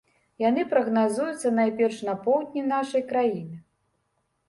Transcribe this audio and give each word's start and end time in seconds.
Яны 0.43 0.63
прагназуюцца 0.71 1.53
найперш 1.59 2.01
на 2.09 2.17
поўдні 2.25 2.67
нашай 2.75 3.09
краіны. 3.15 3.57